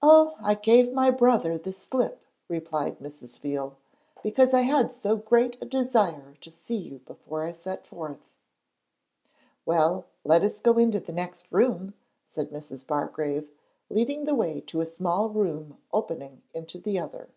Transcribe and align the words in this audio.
'Oh, 0.00 0.36
I 0.40 0.54
gave 0.54 0.92
my 0.92 1.10
brother 1.10 1.58
the 1.58 1.72
slip,' 1.72 2.24
replied 2.46 3.00
Mrs. 3.00 3.40
Veal, 3.40 3.76
'because 4.22 4.54
I 4.54 4.60
had 4.60 4.92
so 4.92 5.16
great 5.16 5.58
a 5.60 5.64
desire 5.66 6.36
to 6.42 6.48
see 6.48 6.76
you 6.76 7.00
before 7.00 7.42
I 7.42 7.50
set 7.50 7.84
forth.' 7.84 8.30
'Well, 9.66 10.04
let 10.22 10.44
us 10.44 10.60
go 10.60 10.78
into 10.78 11.00
the 11.00 11.12
next 11.12 11.50
room,' 11.50 11.94
said 12.24 12.50
Mrs. 12.50 12.86
Bargrave, 12.86 13.50
leading 13.90 14.26
the 14.26 14.34
way 14.36 14.60
to 14.60 14.80
a 14.80 14.86
small 14.86 15.28
room 15.28 15.76
opening 15.92 16.42
into 16.54 16.78
the 16.78 17.00
other. 17.00 17.24
Mrs. 17.28 17.32